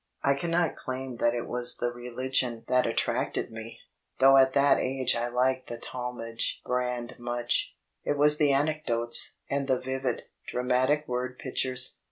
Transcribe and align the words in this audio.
I 0.23 0.33
cannot 0.33 0.75
claim 0.75 1.17
that 1.17 1.35
it 1.35 1.45
was 1.47 1.77
the 1.77 1.91
religion 1.91 2.65
that 2.67 2.87
attracted 2.87 3.51
me, 3.51 3.77
though 4.17 4.35
at 4.37 4.53
that 4.53 4.79
age 4.79 5.15
I 5.15 5.27
liked 5.27 5.67
the 5.67 5.77
Talmage 5.77 6.59
brand 6.65 7.19
much; 7.19 7.75
it 8.03 8.17
was 8.17 8.39
the 8.39 8.51
anecdotes 8.51 9.37
and 9.47 9.67
the 9.67 9.77
vivid, 9.77 10.23
dramatic 10.47 11.07
word 11.07 11.37
pictures. 11.37 11.99